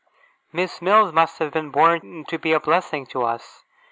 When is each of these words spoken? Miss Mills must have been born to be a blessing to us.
Miss 0.51 0.81
Mills 0.81 1.13
must 1.13 1.37
have 1.37 1.53
been 1.53 1.69
born 1.69 2.25
to 2.27 2.39
be 2.39 2.53
a 2.53 2.59
blessing 2.59 3.05
to 3.11 3.21
us. 3.23 3.63